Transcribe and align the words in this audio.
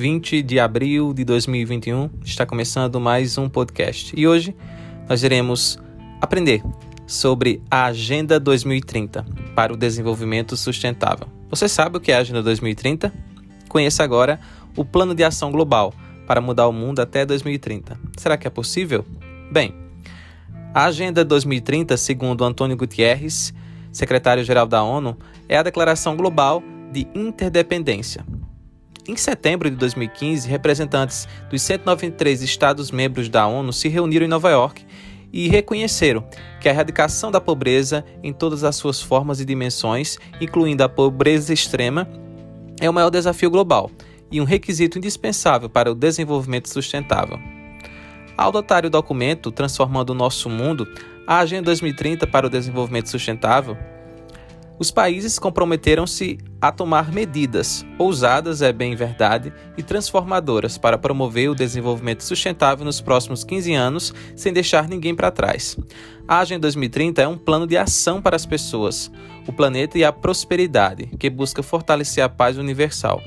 20 0.00 0.42
de 0.42 0.58
abril 0.58 1.12
de 1.12 1.26
2021. 1.26 2.08
Está 2.24 2.46
começando 2.46 2.98
mais 2.98 3.36
um 3.36 3.50
podcast. 3.50 4.18
E 4.18 4.26
hoje 4.26 4.56
nós 5.06 5.22
iremos 5.22 5.78
aprender 6.22 6.62
sobre 7.06 7.62
a 7.70 7.84
Agenda 7.84 8.40
2030 8.40 9.26
para 9.54 9.74
o 9.74 9.76
Desenvolvimento 9.76 10.56
Sustentável. 10.56 11.28
Você 11.50 11.68
sabe 11.68 11.98
o 11.98 12.00
que 12.00 12.10
é 12.10 12.14
a 12.14 12.20
Agenda 12.20 12.42
2030? 12.42 13.12
Conheça 13.68 14.02
agora 14.02 14.40
o 14.74 14.86
Plano 14.86 15.14
de 15.14 15.22
Ação 15.22 15.52
Global 15.52 15.92
para 16.26 16.40
mudar 16.40 16.66
o 16.66 16.72
mundo 16.72 17.00
até 17.00 17.26
2030. 17.26 18.00
Será 18.16 18.38
que 18.38 18.46
é 18.46 18.50
possível? 18.50 19.04
Bem, 19.52 19.74
a 20.72 20.86
Agenda 20.86 21.22
2030, 21.22 21.98
segundo 21.98 22.42
Antônio 22.42 22.74
Gutierrez, 22.74 23.52
secretário-geral 23.92 24.66
da 24.66 24.82
ONU, 24.82 25.18
é 25.46 25.58
a 25.58 25.62
declaração 25.62 26.16
global 26.16 26.62
de 26.90 27.06
interdependência. 27.14 28.24
Em 29.08 29.16
setembro 29.16 29.70
de 29.70 29.76
2015, 29.76 30.48
representantes 30.48 31.26
dos 31.48 31.62
193 31.62 32.42
Estados-membros 32.42 33.28
da 33.28 33.46
ONU 33.46 33.72
se 33.72 33.88
reuniram 33.88 34.26
em 34.26 34.28
Nova 34.28 34.50
York 34.50 34.84
e 35.32 35.48
reconheceram 35.48 36.24
que 36.60 36.68
a 36.68 36.72
erradicação 36.72 37.30
da 37.30 37.40
pobreza 37.40 38.04
em 38.22 38.32
todas 38.32 38.64
as 38.64 38.76
suas 38.76 39.00
formas 39.00 39.40
e 39.40 39.44
dimensões, 39.44 40.18
incluindo 40.40 40.82
a 40.82 40.88
pobreza 40.88 41.52
extrema, 41.52 42.08
é 42.80 42.90
o 42.90 42.92
maior 42.92 43.10
desafio 43.10 43.50
global 43.50 43.90
e 44.30 44.40
um 44.40 44.44
requisito 44.44 44.98
indispensável 44.98 45.68
para 45.68 45.90
o 45.90 45.94
desenvolvimento 45.94 46.68
sustentável. 46.68 47.38
Ao 48.36 48.48
adotar 48.48 48.86
o 48.86 48.90
documento 48.90 49.50
Transformando 49.50 50.10
o 50.10 50.14
Nosso 50.14 50.48
Mundo, 50.48 50.86
a 51.26 51.38
Agenda 51.38 51.64
2030 51.64 52.26
para 52.26 52.46
o 52.46 52.50
Desenvolvimento 52.50 53.08
Sustentável, 53.08 53.76
os 54.80 54.90
países 54.90 55.38
comprometeram-se 55.38 56.38
a 56.58 56.72
tomar 56.72 57.12
medidas 57.12 57.84
ousadas, 57.98 58.62
é 58.62 58.72
bem 58.72 58.96
verdade, 58.96 59.52
e 59.76 59.82
transformadoras 59.82 60.78
para 60.78 60.96
promover 60.96 61.50
o 61.50 61.54
desenvolvimento 61.54 62.24
sustentável 62.24 62.82
nos 62.82 62.98
próximos 62.98 63.44
15 63.44 63.74
anos, 63.74 64.14
sem 64.34 64.54
deixar 64.54 64.88
ninguém 64.88 65.14
para 65.14 65.30
trás. 65.30 65.76
A 66.26 66.38
Agenda 66.38 66.62
2030 66.62 67.20
é 67.20 67.28
um 67.28 67.36
plano 67.36 67.66
de 67.66 67.76
ação 67.76 68.22
para 68.22 68.34
as 68.34 68.46
pessoas, 68.46 69.12
o 69.46 69.52
planeta 69.52 69.98
e 69.98 70.04
a 70.04 70.10
prosperidade, 70.10 71.10
que 71.18 71.28
busca 71.28 71.62
fortalecer 71.62 72.24
a 72.24 72.28
paz 72.30 72.56
universal. 72.56 73.20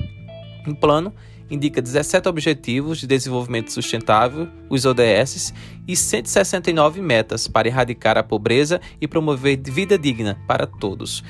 Um 0.66 0.74
plano 0.74 1.14
indica 1.50 1.82
17 1.82 2.28
Objetivos 2.28 2.98
de 2.98 3.06
Desenvolvimento 3.06 3.72
Sustentável, 3.72 4.48
os 4.68 4.84
ODS, 4.84 5.52
e 5.86 5.94
169 5.94 7.00
metas 7.00 7.46
para 7.46 7.68
erradicar 7.68 8.16
a 8.16 8.22
pobreza 8.22 8.80
e 9.00 9.06
promover 9.06 9.60
vida 9.62 9.98
digna 9.98 10.38
para 10.46 10.66
todos, 10.66 11.22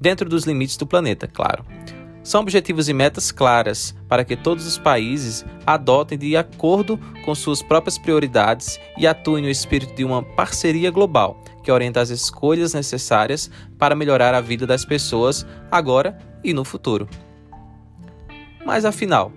dentro 0.00 0.28
dos 0.28 0.44
limites 0.44 0.76
do 0.76 0.86
planeta, 0.86 1.26
claro. 1.26 1.64
São 2.22 2.42
objetivos 2.42 2.90
e 2.90 2.92
metas 2.92 3.32
claras 3.32 3.94
para 4.06 4.22
que 4.22 4.36
todos 4.36 4.66
os 4.66 4.76
países 4.76 5.46
adotem 5.64 6.18
de 6.18 6.36
acordo 6.36 7.00
com 7.24 7.34
suas 7.34 7.62
próprias 7.62 7.96
prioridades 7.96 8.78
e 8.98 9.06
atuem 9.06 9.42
no 9.42 9.48
espírito 9.48 9.94
de 9.94 10.04
uma 10.04 10.22
parceria 10.22 10.90
global 10.90 11.42
que 11.62 11.72
orienta 11.72 12.00
as 12.00 12.10
escolhas 12.10 12.74
necessárias 12.74 13.50
para 13.78 13.94
melhorar 13.94 14.34
a 14.34 14.40
vida 14.40 14.66
das 14.66 14.84
pessoas 14.84 15.46
agora 15.70 16.18
e 16.44 16.52
no 16.52 16.64
futuro. 16.64 17.08
Mas 18.64 18.84
afinal, 18.84 19.32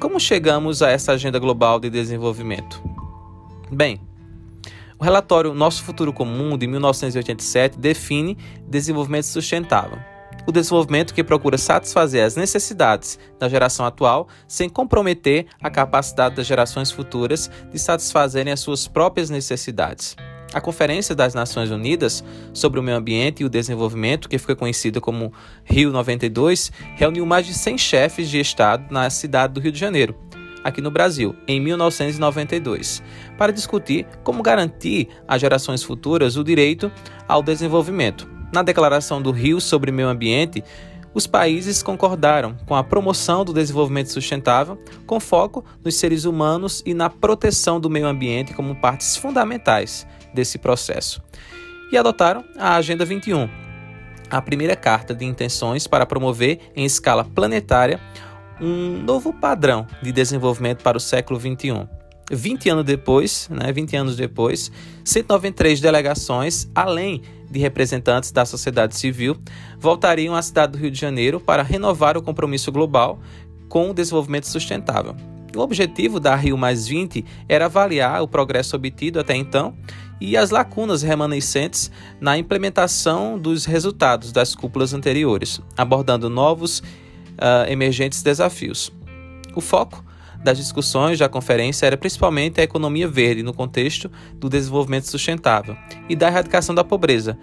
como 0.00 0.18
chegamos 0.18 0.82
a 0.82 0.90
essa 0.90 1.12
agenda 1.12 1.38
global 1.38 1.78
de 1.78 1.88
desenvolvimento? 1.90 2.82
Bem, 3.70 4.00
o 4.98 5.04
relatório 5.04 5.54
Nosso 5.54 5.82
Futuro 5.82 6.12
Comum 6.12 6.56
de 6.56 6.66
1987 6.66 7.78
define 7.78 8.36
desenvolvimento 8.68 9.24
sustentável. 9.24 9.98
O 10.46 10.52
desenvolvimento 10.52 11.14
que 11.14 11.24
procura 11.24 11.56
satisfazer 11.56 12.24
as 12.24 12.36
necessidades 12.36 13.18
da 13.38 13.48
geração 13.48 13.86
atual 13.86 14.28
sem 14.46 14.68
comprometer 14.68 15.46
a 15.62 15.70
capacidade 15.70 16.36
das 16.36 16.46
gerações 16.46 16.90
futuras 16.90 17.50
de 17.72 17.78
satisfazerem 17.78 18.52
as 18.52 18.60
suas 18.60 18.86
próprias 18.86 19.30
necessidades. 19.30 20.16
A 20.54 20.60
Conferência 20.60 21.16
das 21.16 21.34
Nações 21.34 21.72
Unidas 21.72 22.22
sobre 22.52 22.78
o 22.78 22.82
Meio 22.82 22.96
Ambiente 22.96 23.42
e 23.42 23.44
o 23.44 23.48
Desenvolvimento, 23.48 24.28
que 24.28 24.38
fica 24.38 24.54
conhecida 24.54 25.00
como 25.00 25.32
Rio 25.64 25.90
92, 25.90 26.70
reuniu 26.94 27.26
mais 27.26 27.44
de 27.44 27.52
100 27.52 27.76
chefes 27.76 28.30
de 28.30 28.38
Estado 28.38 28.84
na 28.88 29.10
cidade 29.10 29.52
do 29.52 29.60
Rio 29.60 29.72
de 29.72 29.80
Janeiro, 29.80 30.14
aqui 30.62 30.80
no 30.80 30.92
Brasil, 30.92 31.34
em 31.48 31.60
1992, 31.60 33.02
para 33.36 33.52
discutir 33.52 34.06
como 34.22 34.44
garantir 34.44 35.08
às 35.26 35.40
gerações 35.40 35.82
futuras 35.82 36.36
o 36.36 36.44
direito 36.44 36.90
ao 37.26 37.42
desenvolvimento. 37.42 38.28
Na 38.52 38.62
Declaração 38.62 39.20
do 39.20 39.32
Rio 39.32 39.60
sobre 39.60 39.90
o 39.90 39.94
Meio 39.94 40.08
Ambiente, 40.08 40.62
os 41.12 41.26
países 41.26 41.82
concordaram 41.82 42.56
com 42.64 42.76
a 42.76 42.84
promoção 42.84 43.44
do 43.44 43.52
desenvolvimento 43.52 44.12
sustentável, 44.12 44.78
com 45.04 45.18
foco 45.18 45.64
nos 45.84 45.96
seres 45.96 46.24
humanos 46.24 46.80
e 46.86 46.94
na 46.94 47.10
proteção 47.10 47.80
do 47.80 47.90
meio 47.90 48.06
ambiente 48.06 48.54
como 48.54 48.76
partes 48.76 49.16
fundamentais 49.16 50.06
desse 50.34 50.58
processo. 50.58 51.22
E 51.92 51.96
adotaram 51.96 52.44
a 52.58 52.74
Agenda 52.76 53.04
21, 53.04 53.48
a 54.30 54.42
primeira 54.42 54.74
carta 54.74 55.14
de 55.14 55.24
intenções 55.24 55.86
para 55.86 56.04
promover 56.04 56.58
em 56.74 56.84
escala 56.84 57.24
planetária 57.24 58.00
um 58.60 59.02
novo 59.02 59.32
padrão 59.32 59.86
de 60.02 60.12
desenvolvimento 60.12 60.82
para 60.82 60.96
o 60.96 61.00
século 61.00 61.38
21. 61.38 61.86
20 62.30 62.70
anos 62.70 62.84
depois, 62.84 63.48
né, 63.50 63.70
20 63.70 63.96
anos 63.96 64.16
depois, 64.16 64.72
193 65.04 65.80
delegações, 65.80 66.68
além 66.74 67.22
de 67.50 67.58
representantes 67.58 68.32
da 68.32 68.44
sociedade 68.46 68.96
civil, 68.96 69.36
voltariam 69.78 70.34
à 70.34 70.40
cidade 70.40 70.72
do 70.72 70.78
Rio 70.78 70.90
de 70.90 70.98
Janeiro 70.98 71.38
para 71.38 71.62
renovar 71.62 72.16
o 72.16 72.22
compromisso 72.22 72.72
global 72.72 73.20
com 73.68 73.90
o 73.90 73.94
desenvolvimento 73.94 74.46
sustentável. 74.46 75.14
O 75.54 75.60
objetivo 75.60 76.18
da 76.18 76.34
Rio 76.34 76.58
era 77.48 77.66
avaliar 77.66 78.22
o 78.22 78.28
progresso 78.28 78.74
obtido 78.74 79.20
até 79.20 79.36
então 79.36 79.76
e 80.20 80.36
as 80.36 80.50
lacunas 80.50 81.02
remanescentes 81.02 81.90
na 82.20 82.38
implementação 82.38 83.38
dos 83.38 83.64
resultados 83.64 84.32
das 84.32 84.54
cúpulas 84.54 84.94
anteriores, 84.94 85.60
abordando 85.76 86.30
novos 86.30 86.78
uh, 86.78 87.68
emergentes 87.68 88.22
desafios. 88.22 88.92
O 89.54 89.60
foco 89.60 90.04
das 90.42 90.58
discussões 90.58 91.18
da 91.18 91.28
conferência 91.28 91.86
era 91.86 91.96
principalmente 91.96 92.60
a 92.60 92.64
economia 92.64 93.08
verde 93.08 93.42
no 93.42 93.54
contexto 93.54 94.10
do 94.34 94.48
desenvolvimento 94.48 95.08
sustentável 95.08 95.76
e 96.08 96.14
da 96.14 96.28
erradicação 96.28 96.74
da 96.74 96.84
pobreza, 96.84 97.38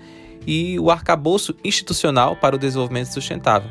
e 0.45 0.79
o 0.79 0.89
arcabouço 0.89 1.55
institucional 1.63 2.35
para 2.35 2.55
o 2.55 2.59
desenvolvimento 2.59 3.13
sustentável. 3.13 3.69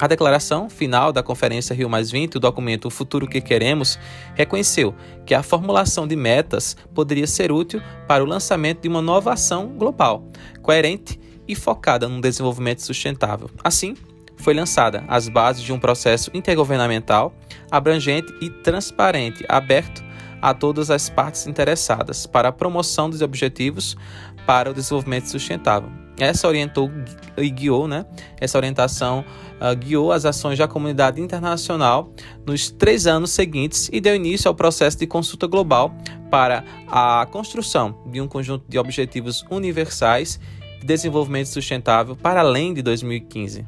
A 0.00 0.06
declaração 0.06 0.68
final 0.68 1.12
da 1.12 1.22
Conferência 1.22 1.74
Rio 1.74 1.88
o 2.34 2.40
documento 2.40 2.86
O 2.86 2.90
Futuro 2.90 3.28
que 3.28 3.40
Queremos, 3.40 3.98
reconheceu 4.34 4.94
que 5.24 5.34
a 5.34 5.42
formulação 5.42 6.06
de 6.06 6.16
metas 6.16 6.76
poderia 6.94 7.26
ser 7.26 7.52
útil 7.52 7.80
para 8.08 8.22
o 8.22 8.26
lançamento 8.26 8.82
de 8.82 8.88
uma 8.88 9.00
nova 9.00 9.32
ação 9.32 9.68
global, 9.68 10.24
coerente 10.60 11.20
e 11.46 11.54
focada 11.54 12.08
no 12.08 12.20
desenvolvimento 12.20 12.82
sustentável. 12.82 13.48
Assim, 13.62 13.94
foi 14.36 14.54
lançada 14.54 15.04
as 15.06 15.28
bases 15.28 15.62
de 15.62 15.72
um 15.72 15.78
processo 15.78 16.30
intergovernamental, 16.34 17.32
abrangente 17.70 18.32
e 18.40 18.50
transparente, 18.50 19.44
aberto 19.48 20.02
a 20.42 20.52
todas 20.52 20.90
as 20.90 21.08
partes 21.08 21.46
interessadas 21.46 22.26
para 22.26 22.48
a 22.48 22.52
promoção 22.52 23.08
dos 23.08 23.22
objetivos 23.22 23.96
para 24.44 24.70
o 24.70 24.74
desenvolvimento 24.74 25.28
sustentável 25.28 26.02
essa 26.18 26.46
orientou 26.46 26.90
e 27.36 27.48
guiou, 27.50 27.88
né? 27.88 28.04
Essa 28.40 28.58
orientação 28.58 29.24
uh, 29.60 29.76
guiou 29.76 30.12
as 30.12 30.24
ações 30.24 30.58
da 30.58 30.68
comunidade 30.68 31.20
internacional 31.20 32.12
nos 32.46 32.70
três 32.70 33.06
anos 33.06 33.30
seguintes 33.30 33.88
e 33.92 34.00
deu 34.00 34.14
início 34.14 34.48
ao 34.48 34.54
processo 34.54 34.98
de 34.98 35.06
consulta 35.06 35.46
global 35.46 35.94
para 36.30 36.64
a 36.86 37.26
construção 37.30 37.98
de 38.06 38.20
um 38.20 38.28
conjunto 38.28 38.64
de 38.68 38.78
objetivos 38.78 39.44
universais 39.50 40.38
de 40.80 40.86
desenvolvimento 40.86 41.46
sustentável 41.46 42.14
para 42.14 42.40
além 42.40 42.74
de 42.74 42.82
2015. 42.82 43.64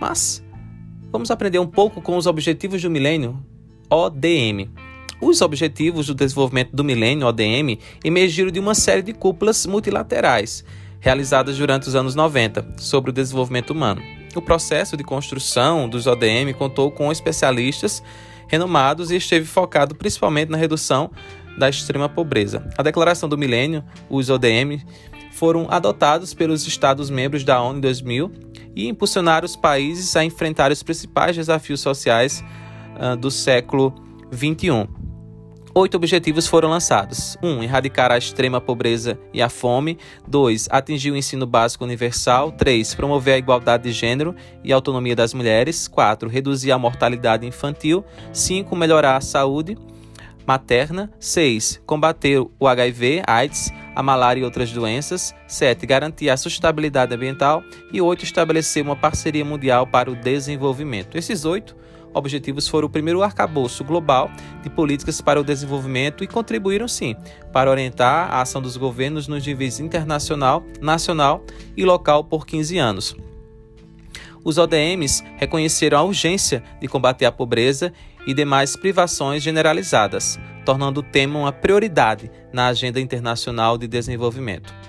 Mas 0.00 0.42
vamos 1.10 1.30
aprender 1.30 1.58
um 1.58 1.66
pouco 1.66 2.00
com 2.00 2.16
os 2.16 2.26
objetivos 2.26 2.82
do 2.82 2.90
milênio 2.90 3.44
ODM, 3.90 4.70
os 5.20 5.42
Objetivos 5.42 6.06
do 6.06 6.14
Desenvolvimento 6.14 6.70
do 6.74 6.84
Milênio, 6.84 7.26
ODM, 7.26 7.76
emergiram 8.04 8.52
de 8.52 8.60
uma 8.60 8.72
série 8.72 9.02
de 9.02 9.12
cúpulas 9.12 9.66
multilaterais 9.66 10.64
realizadas 11.00 11.58
durante 11.58 11.88
os 11.88 11.96
anos 11.96 12.14
90 12.14 12.74
sobre 12.78 13.10
o 13.10 13.12
desenvolvimento 13.12 13.70
humano. 13.70 14.00
O 14.36 14.40
processo 14.40 14.96
de 14.96 15.02
construção 15.02 15.88
dos 15.88 16.06
ODM 16.06 16.54
contou 16.56 16.90
com 16.92 17.10
especialistas 17.10 18.00
renomados 18.46 19.10
e 19.10 19.16
esteve 19.16 19.44
focado 19.44 19.94
principalmente 19.96 20.50
na 20.50 20.56
redução 20.56 21.10
da 21.58 21.68
extrema 21.68 22.08
pobreza. 22.08 22.68
A 22.78 22.82
Declaração 22.82 23.28
do 23.28 23.36
Milênio, 23.36 23.82
os 24.08 24.30
ODM, 24.30 24.80
foram 25.32 25.66
adotados 25.68 26.32
pelos 26.32 26.64
Estados-membros 26.64 27.42
da 27.42 27.60
ONU 27.60 27.78
em 27.78 27.80
2000 27.80 28.30
e 28.76 28.86
impulsionaram 28.86 29.46
os 29.46 29.56
países 29.56 30.14
a 30.14 30.24
enfrentar 30.24 30.70
os 30.70 30.82
principais 30.82 31.34
desafios 31.34 31.80
sociais 31.80 32.44
uh, 32.96 33.16
do 33.16 33.30
século 33.30 33.94
XXI 34.32 35.00
Oito 35.72 35.96
objetivos 35.96 36.48
foram 36.48 36.68
lançados. 36.68 37.38
1. 37.40 37.48
Um, 37.48 37.62
erradicar 37.62 38.10
a 38.10 38.18
extrema 38.18 38.60
pobreza 38.60 39.16
e 39.32 39.40
a 39.40 39.48
fome. 39.48 39.98
2. 40.26 40.66
Atingir 40.68 41.12
o 41.12 41.16
ensino 41.16 41.46
básico 41.46 41.84
universal. 41.84 42.50
3. 42.50 42.92
Promover 42.96 43.34
a 43.34 43.38
igualdade 43.38 43.84
de 43.84 43.92
gênero 43.92 44.34
e 44.64 44.72
autonomia 44.72 45.14
das 45.14 45.32
mulheres. 45.32 45.86
4. 45.86 46.28
Reduzir 46.28 46.72
a 46.72 46.78
mortalidade 46.78 47.46
infantil. 47.46 48.04
5. 48.32 48.74
Melhorar 48.74 49.16
a 49.16 49.20
saúde 49.20 49.78
materna. 50.44 51.08
6. 51.20 51.80
Combater 51.86 52.40
o 52.40 52.66
HIV, 52.66 53.22
AIDS, 53.24 53.72
a 53.94 54.02
malária 54.02 54.40
e 54.40 54.44
outras 54.44 54.72
doenças. 54.72 55.32
7. 55.46 55.86
Garantir 55.86 56.30
a 56.30 56.36
sustentabilidade 56.36 57.14
ambiental. 57.14 57.62
E 57.92 58.00
8. 58.00 58.24
Estabelecer 58.24 58.82
uma 58.82 58.96
parceria 58.96 59.44
mundial 59.44 59.86
para 59.86 60.10
o 60.10 60.16
desenvolvimento. 60.16 61.16
Esses 61.16 61.44
oito 61.44 61.76
objetivos 62.14 62.68
foram 62.68 62.86
o 62.86 62.90
primeiro 62.90 63.22
arcabouço 63.22 63.84
global 63.84 64.30
de 64.62 64.70
políticas 64.70 65.20
para 65.20 65.40
o 65.40 65.44
desenvolvimento 65.44 66.24
e 66.24 66.26
contribuíram, 66.26 66.88
sim, 66.88 67.14
para 67.52 67.70
orientar 67.70 68.32
a 68.32 68.40
ação 68.42 68.60
dos 68.60 68.76
governos 68.76 69.28
nos 69.28 69.46
níveis 69.46 69.80
internacional, 69.80 70.62
nacional 70.80 71.44
e 71.76 71.84
local 71.84 72.24
por 72.24 72.46
15 72.46 72.78
anos. 72.78 73.16
Os 74.42 74.56
ODMs 74.56 75.22
reconheceram 75.36 75.98
a 75.98 76.02
urgência 76.02 76.62
de 76.80 76.88
combater 76.88 77.26
a 77.26 77.32
pobreza 77.32 77.92
e 78.26 78.32
demais 78.32 78.74
privações 78.74 79.42
generalizadas, 79.42 80.38
tornando 80.64 81.00
o 81.00 81.02
tema 81.02 81.38
uma 81.38 81.52
prioridade 81.52 82.30
na 82.52 82.68
agenda 82.68 83.00
internacional 83.00 83.76
de 83.76 83.86
desenvolvimento. 83.86 84.79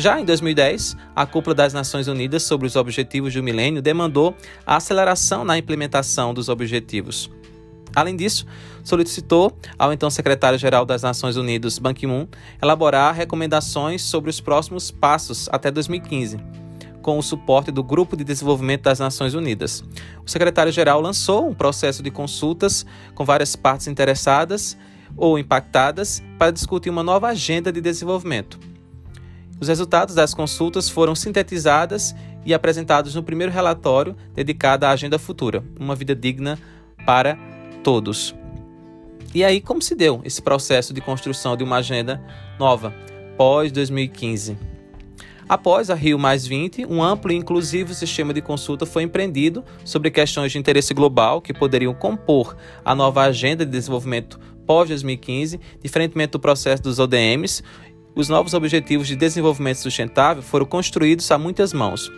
Já 0.00 0.20
em 0.20 0.24
2010, 0.24 0.96
a 1.14 1.26
Cúpula 1.26 1.56
das 1.56 1.72
Nações 1.72 2.06
Unidas 2.06 2.44
sobre 2.44 2.68
os 2.68 2.76
Objetivos 2.76 3.34
do 3.34 3.42
Milênio 3.42 3.82
demandou 3.82 4.32
a 4.64 4.76
aceleração 4.76 5.44
na 5.44 5.58
implementação 5.58 6.32
dos 6.32 6.48
objetivos. 6.48 7.28
Além 7.96 8.14
disso, 8.14 8.46
solicitou 8.84 9.58
ao 9.76 9.92
então 9.92 10.08
secretário-geral 10.08 10.86
das 10.86 11.02
Nações 11.02 11.36
Unidas, 11.36 11.80
Ban 11.80 11.92
Ki-moon, 11.92 12.28
elaborar 12.62 13.12
recomendações 13.12 14.02
sobre 14.02 14.30
os 14.30 14.40
próximos 14.40 14.88
passos 14.92 15.48
até 15.50 15.68
2015, 15.68 16.38
com 17.02 17.18
o 17.18 17.22
suporte 17.22 17.72
do 17.72 17.82
Grupo 17.82 18.16
de 18.16 18.22
Desenvolvimento 18.22 18.82
das 18.82 19.00
Nações 19.00 19.34
Unidas. 19.34 19.82
O 20.24 20.30
secretário-geral 20.30 21.00
lançou 21.00 21.48
um 21.48 21.54
processo 21.54 22.04
de 22.04 22.10
consultas 22.12 22.86
com 23.16 23.24
várias 23.24 23.56
partes 23.56 23.88
interessadas 23.88 24.78
ou 25.16 25.40
impactadas 25.40 26.22
para 26.38 26.52
discutir 26.52 26.88
uma 26.88 27.02
nova 27.02 27.26
agenda 27.26 27.72
de 27.72 27.80
desenvolvimento. 27.80 28.77
Os 29.60 29.68
resultados 29.68 30.14
das 30.14 30.32
consultas 30.32 30.88
foram 30.88 31.14
sintetizados 31.14 32.14
e 32.44 32.54
apresentados 32.54 33.14
no 33.14 33.22
primeiro 33.22 33.52
relatório 33.52 34.16
dedicado 34.34 34.86
à 34.86 34.90
Agenda 34.90 35.18
Futura, 35.18 35.64
uma 35.78 35.96
vida 35.96 36.14
digna 36.14 36.58
para 37.04 37.36
todos. 37.82 38.34
E 39.34 39.44
aí, 39.44 39.60
como 39.60 39.82
se 39.82 39.94
deu 39.94 40.20
esse 40.24 40.40
processo 40.40 40.94
de 40.94 41.00
construção 41.00 41.56
de 41.56 41.64
uma 41.64 41.76
agenda 41.76 42.22
nova, 42.58 42.94
pós 43.36 43.72
2015? 43.72 44.56
Após 45.48 45.90
a 45.90 45.94
Rio 45.94 46.18
um 46.88 47.02
amplo 47.02 47.32
e 47.32 47.34
inclusivo 47.34 47.94
sistema 47.94 48.34
de 48.34 48.42
consulta 48.42 48.84
foi 48.84 49.02
empreendido 49.02 49.64
sobre 49.82 50.10
questões 50.10 50.52
de 50.52 50.58
interesse 50.58 50.92
global 50.92 51.40
que 51.40 51.54
poderiam 51.54 51.94
compor 51.94 52.54
a 52.84 52.94
nova 52.94 53.22
agenda 53.22 53.64
de 53.64 53.72
desenvolvimento 53.72 54.38
pós-2015, 54.66 55.58
diferentemente 55.82 56.32
do 56.32 56.38
processo 56.38 56.82
dos 56.82 56.98
ODMs, 56.98 57.62
os 58.18 58.28
novos 58.28 58.52
Objetivos 58.52 59.06
de 59.06 59.14
Desenvolvimento 59.14 59.76
Sustentável 59.76 60.42
foram 60.42 60.66
construídos 60.66 61.30
a 61.30 61.38
muitas 61.38 61.72
mãos. 61.72 62.10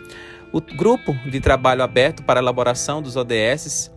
O 0.51 0.59
grupo 0.59 1.13
de 1.29 1.39
trabalho 1.39 1.83
aberto 1.83 2.23
para 2.23 2.39
a 2.39 2.41
elaboração 2.41 3.03
dos 3.03 3.15
ODS, 3.15 3.91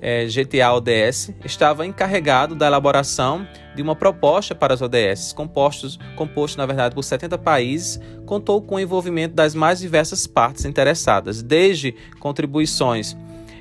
é, 0.00 0.24
GTA-ODS, 0.24 1.34
estava 1.44 1.84
encarregado 1.84 2.54
da 2.54 2.66
elaboração 2.66 3.46
de 3.76 3.82
uma 3.82 3.94
proposta 3.94 4.54
para 4.54 4.72
as 4.72 4.80
ODS, 4.80 5.34
compostos, 5.34 5.98
composto, 6.16 6.56
na 6.56 6.64
verdade, 6.64 6.94
por 6.94 7.02
70 7.02 7.36
países, 7.36 8.00
contou 8.24 8.62
com 8.62 8.76
o 8.76 8.80
envolvimento 8.80 9.34
das 9.34 9.54
mais 9.54 9.80
diversas 9.80 10.26
partes 10.26 10.64
interessadas, 10.64 11.42
desde 11.42 11.94
contribuições 12.20 13.14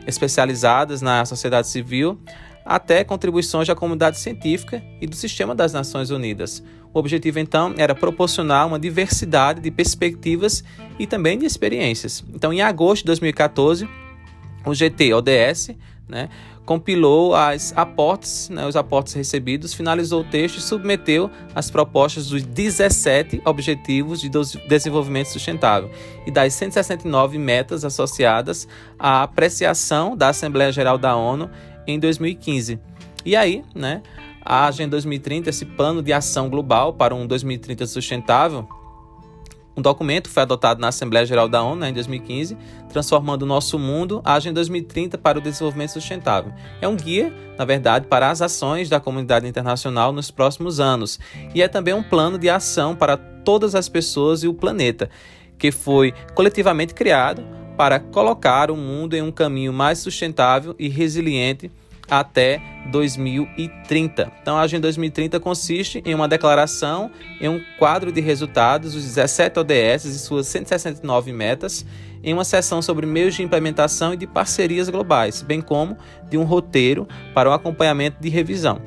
especializadas 0.07 1.01
na 1.01 1.25
sociedade 1.25 1.68
civil 1.68 2.18
até 2.65 3.04
contribuições 3.04 3.68
da 3.68 3.75
comunidade 3.75 4.19
científica 4.19 4.83
e 5.01 5.07
do 5.07 5.15
sistema 5.15 5.54
das 5.54 5.74
Nações 5.74 6.10
Unidas. 6.10 6.63
O 6.94 7.00
objetivo, 7.00 7.39
então, 7.39 7.74
era 7.77 7.95
proporcionar 7.95 8.68
uma 8.68 8.80
diversidade 8.80 9.60
de 9.60 9.71
perspectivas 9.71 10.63
e 11.00 11.07
também 11.07 11.38
de 11.38 11.45
experiências. 11.45 12.24
Então, 12.33 12.54
em 12.54 12.62
agosto 12.62 13.01
de 13.01 13.07
2014, 13.07 13.89
o 14.65 14.74
GT 14.74 15.13
ODS 15.13 15.71
né, 16.07 16.30
compilou 16.65 17.36
as 17.36 17.74
aportes, 17.75 18.50
né, 18.50 18.66
os 18.66 18.75
aportes 18.75 19.13
recebidos, 19.13 19.74
finalizou 19.74 20.21
o 20.21 20.24
texto 20.24 20.57
e 20.57 20.62
submeteu 20.62 21.30
as 21.54 21.69
propostas 21.69 22.27
dos 22.27 22.44
17 22.44 23.42
Objetivos 23.45 24.21
de 24.21 24.30
Desenvolvimento 24.68 25.27
Sustentável 25.27 25.89
e 26.25 26.31
das 26.31 26.54
169 26.54 27.38
metas 27.38 27.83
associadas 27.83 28.68
à 28.98 29.24
apreciação 29.24 30.16
da 30.16 30.30
Assembleia 30.30 30.71
Geral 30.71 30.98
da 30.98 31.16
ONU 31.16 31.50
em 31.88 32.00
2015. 32.00 32.80
E 33.25 33.35
aí, 33.35 33.63
né, 33.74 34.01
a 34.44 34.68
Agenda 34.68 34.91
2030, 34.91 35.50
esse 35.50 35.65
plano 35.65 36.01
de 36.01 36.12
ação 36.12 36.50
global 36.50 36.94
para 36.94 37.15
um 37.15 37.25
2030 37.25 37.85
sustentável, 37.88 38.68
um 39.75 39.81
documento 39.81 40.30
foi 40.30 40.44
adotado 40.44 40.80
na 40.80 40.89
Assembleia 40.89 41.25
Geral 41.25 41.50
da 41.50 41.63
ONU 41.63 41.81
né, 41.81 41.89
em 41.89 41.94
2015, 41.94 42.56
transformando 42.89 43.41
o 43.41 43.45
nosso 43.45 43.80
mundo, 43.80 44.21
a 44.24 44.35
Agenda 44.35 44.56
2030 44.56 45.18
para 45.18 45.39
o 45.39 45.41
Desenvolvimento 45.41 45.94
Sustentável. 45.94 46.53
É 46.80 46.88
um 46.88 46.95
guia, 46.95 47.33
na 47.57 47.65
verdade, 47.65 48.06
para 48.06 48.30
as 48.30 48.41
ações 48.41 48.88
da 48.88 49.00
comunidade 49.00 49.47
internacional 49.47 50.12
nos 50.12 50.30
próximos 50.30 50.80
anos. 50.80 51.19
E 51.56 51.62
é 51.62 51.68
também 51.68 51.94
um 51.94 52.03
plano 52.03 52.38
de 52.38 52.50
ação 52.50 52.95
para 52.95 53.18
todas 53.18 53.74
as 53.74 53.89
pessoas 53.89 54.44
e 54.44 54.47
o 54.47 54.53
planeta, 54.53 55.09
que 55.57 55.71
foi 55.71 56.13
coletivamente 56.35 56.94
criado 56.94 57.44
para 57.78 58.00
colocar 58.00 58.70
o 58.70 58.78
mundo 58.78 59.16
em 59.16 59.22
um 59.22 59.31
caminho 59.31 59.74
mais 59.74 60.00
sustentável 60.00 60.75
e 60.78 60.88
resiliente 60.88 61.72
até 62.10 62.62
2030. 62.92 64.31
Então, 64.42 64.58
a 64.58 64.62
Agenda 64.62 64.84
2030 64.84 65.40
consiste 65.40 66.02
em 66.06 66.14
uma 66.14 66.28
declaração, 66.28 67.10
em 67.40 67.48
um 67.48 67.62
quadro 67.80 68.12
de 68.12 68.22
resultados, 68.22 68.94
os 68.96 69.04
17 69.04 69.60
ODS 69.60 70.06
e 70.06 70.20
suas 70.20 70.48
169 70.48 71.31
metas, 71.31 71.86
em 72.24 72.34
uma 72.34 72.44
sessão 72.44 72.81
sobre 72.81 73.06
meios 73.06 73.36
de 73.36 73.44
implementação 73.44 74.14
e 74.14 74.18
de 74.18 74.28
parcerias 74.28 74.90
globais, 74.90 75.42
bem 75.42 75.62
como 75.62 75.98
de 76.30 76.38
um 76.38 76.44
roteiro 76.44 77.08
para 77.34 77.50
o 77.50 77.54
acompanhamento 77.54 78.22
de 78.22 78.30
revisão. 78.30 78.81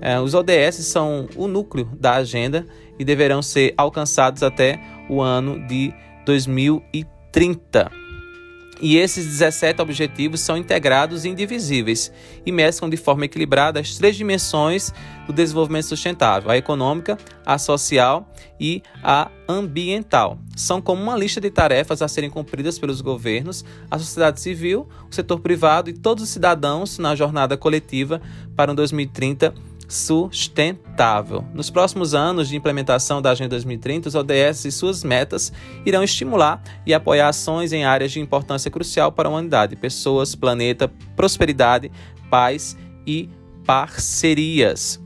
É, 0.00 0.18
os 0.18 0.34
ODS 0.34 0.76
são 0.76 1.28
o 1.36 1.46
núcleo 1.46 1.90
da 1.98 2.14
agenda 2.14 2.66
e 2.98 3.04
deverão 3.04 3.42
ser 3.42 3.74
alcançados 3.76 4.42
até 4.42 4.80
o 5.08 5.20
ano 5.20 5.66
de 5.66 5.92
2030. 6.24 7.99
E 8.80 8.96
esses 8.96 9.26
17 9.26 9.82
objetivos 9.82 10.40
são 10.40 10.56
integrados 10.56 11.24
e 11.24 11.28
indivisíveis 11.28 12.10
e 12.46 12.50
mesclam 12.50 12.88
de 12.88 12.96
forma 12.96 13.26
equilibrada 13.26 13.78
as 13.78 13.96
três 13.96 14.16
dimensões 14.16 14.92
do 15.26 15.32
desenvolvimento 15.32 15.84
sustentável: 15.84 16.50
a 16.50 16.56
econômica, 16.56 17.18
a 17.44 17.58
social 17.58 18.32
e 18.58 18.82
a 19.02 19.30
ambiental. 19.46 20.38
São 20.56 20.80
como 20.80 21.02
uma 21.02 21.16
lista 21.16 21.40
de 21.40 21.50
tarefas 21.50 22.00
a 22.00 22.08
serem 22.08 22.30
cumpridas 22.30 22.78
pelos 22.78 23.02
governos, 23.02 23.64
a 23.90 23.98
sociedade 23.98 24.40
civil, 24.40 24.88
o 25.10 25.14
setor 25.14 25.40
privado 25.40 25.90
e 25.90 25.92
todos 25.92 26.24
os 26.24 26.30
cidadãos 26.30 26.98
na 26.98 27.14
jornada 27.14 27.56
coletiva 27.56 28.20
para 28.56 28.72
um 28.72 28.74
2030 28.74 29.54
sustentável. 29.90 31.44
Nos 31.52 31.68
próximos 31.68 32.14
anos 32.14 32.48
de 32.48 32.56
implementação 32.56 33.20
da 33.20 33.32
Agenda 33.32 33.50
2030, 33.50 34.08
os 34.08 34.14
ODS 34.14 34.64
e 34.64 34.70
suas 34.72 35.02
metas 35.02 35.52
irão 35.84 36.04
estimular 36.04 36.62
e 36.86 36.94
apoiar 36.94 37.28
ações 37.28 37.72
em 37.72 37.84
áreas 37.84 38.12
de 38.12 38.20
importância 38.20 38.70
crucial 38.70 39.10
para 39.10 39.28
a 39.28 39.32
humanidade: 39.32 39.74
pessoas, 39.74 40.36
planeta, 40.36 40.88
prosperidade, 41.16 41.90
paz 42.30 42.76
e 43.04 43.28
parcerias. 43.66 45.00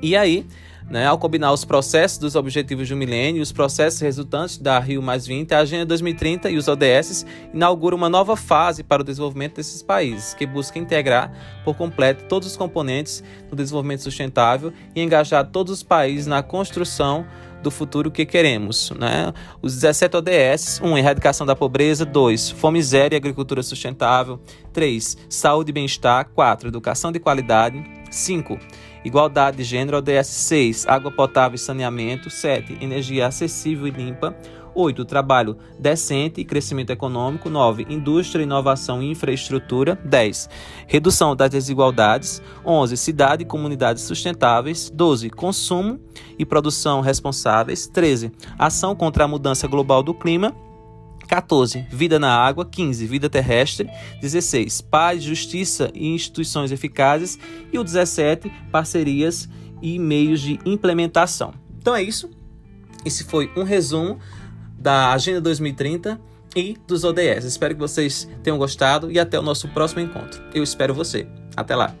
E 0.00 0.16
aí, 0.16 0.46
né? 0.88 1.06
Ao 1.06 1.18
combinar 1.18 1.52
os 1.52 1.64
processos 1.64 2.18
dos 2.18 2.34
Objetivos 2.34 2.88
do 2.88 2.96
Milênio 2.96 3.42
os 3.42 3.52
processos 3.52 4.00
resultantes 4.00 4.58
da 4.58 4.78
Rio 4.78 5.02
a 5.08 5.58
Agenda 5.58 5.86
2030 5.86 6.50
e 6.50 6.56
os 6.56 6.68
ODS 6.68 7.26
inaugura 7.52 7.94
uma 7.94 8.08
nova 8.08 8.36
fase 8.36 8.82
para 8.82 9.02
o 9.02 9.04
desenvolvimento 9.04 9.56
desses 9.56 9.82
países, 9.82 10.34
que 10.34 10.46
busca 10.46 10.78
integrar 10.78 11.32
por 11.64 11.76
completo 11.76 12.24
todos 12.24 12.48
os 12.48 12.56
componentes 12.56 13.22
do 13.48 13.56
desenvolvimento 13.56 14.02
sustentável 14.02 14.72
e 14.94 15.02
engajar 15.02 15.46
todos 15.46 15.72
os 15.72 15.82
países 15.82 16.26
na 16.26 16.42
construção 16.42 17.26
do 17.62 17.70
futuro 17.70 18.10
que 18.10 18.24
queremos. 18.24 18.90
Né? 18.92 19.32
Os 19.60 19.74
17 19.74 20.16
ODS: 20.16 20.80
1. 20.80 20.86
Um, 20.86 20.96
erradicação 20.96 21.46
da 21.46 21.56
pobreza. 21.56 22.04
2. 22.04 22.50
Fome 22.50 22.80
zero 22.82 23.14
e 23.14 23.16
agricultura 23.16 23.62
sustentável. 23.62 24.40
3. 24.72 25.16
Saúde 25.28 25.70
e 25.70 25.72
bem-estar. 25.72 26.28
4. 26.34 26.68
Educação 26.68 27.10
de 27.10 27.18
qualidade. 27.18 27.82
5 28.10 28.58
Igualdade 29.08 29.56
de 29.56 29.64
gênero, 29.64 29.96
ODS 29.96 30.26
6, 30.26 30.86
água 30.86 31.10
potável 31.10 31.56
e 31.56 31.58
saneamento. 31.58 32.28
7, 32.28 32.76
energia 32.78 33.26
acessível 33.26 33.86
e 33.86 33.90
limpa. 33.90 34.36
8. 34.74 35.02
Trabalho 35.06 35.56
decente 35.78 36.42
e 36.42 36.44
crescimento 36.44 36.90
econômico. 36.90 37.48
9. 37.48 37.86
Indústria, 37.88 38.42
inovação 38.42 39.02
e 39.02 39.10
infraestrutura. 39.10 39.98
10. 40.04 40.50
Redução 40.86 41.34
das 41.34 41.50
desigualdades. 41.50 42.42
11. 42.66 42.98
Cidade 42.98 43.44
e 43.44 43.46
comunidades 43.46 44.02
sustentáveis. 44.02 44.90
12. 44.90 45.30
Consumo 45.30 45.98
e 46.38 46.44
produção 46.44 47.00
responsáveis. 47.00 47.86
13. 47.86 48.30
Ação 48.58 48.94
contra 48.94 49.24
a 49.24 49.28
mudança 49.28 49.66
global 49.66 50.02
do 50.02 50.12
clima. 50.12 50.54
14. 51.28 51.86
Vida 51.90 52.18
na 52.18 52.34
água. 52.34 52.64
15. 52.64 53.06
Vida 53.06 53.30
terrestre. 53.30 53.88
16. 54.20 54.80
Paz, 54.80 55.22
justiça 55.22 55.90
e 55.94 56.08
instituições 56.08 56.72
eficazes. 56.72 57.38
E 57.72 57.78
o 57.78 57.84
17. 57.84 58.50
Parcerias 58.72 59.48
e 59.80 59.98
meios 59.98 60.40
de 60.40 60.58
implementação. 60.64 61.54
Então 61.78 61.94
é 61.94 62.02
isso. 62.02 62.30
Esse 63.04 63.24
foi 63.24 63.50
um 63.56 63.62
resumo 63.62 64.18
da 64.76 65.12
Agenda 65.12 65.40
2030 65.40 66.20
e 66.56 66.76
dos 66.86 67.04
ODS. 67.04 67.44
Espero 67.44 67.74
que 67.74 67.80
vocês 67.80 68.28
tenham 68.42 68.58
gostado 68.58 69.10
e 69.10 69.18
até 69.18 69.38
o 69.38 69.42
nosso 69.42 69.68
próximo 69.68 70.00
encontro. 70.00 70.42
Eu 70.54 70.62
espero 70.62 70.94
você. 70.94 71.26
Até 71.56 71.76
lá. 71.76 71.94